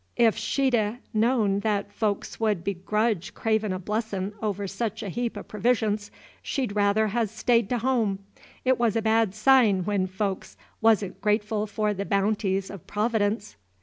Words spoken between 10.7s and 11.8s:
was n't grateful